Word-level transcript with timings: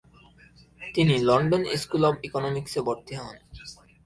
তিনি 0.81 1.13
London 1.27 1.63
School 1.81 2.03
of 2.09 2.15
ইকোনমিক্সে 2.27 2.79
ভর্তি 2.87 3.13
হন। 3.19 3.35